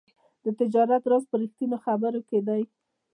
[0.43, 2.61] د تجارت راز په رښتیني خبرو کې دی.